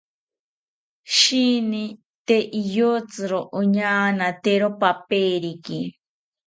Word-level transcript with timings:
Sheeni 1.15 1.83
tee 2.27 2.43
iyotziro 2.61 3.39
oñaanatero 3.59 4.67
paperiki 4.81 5.79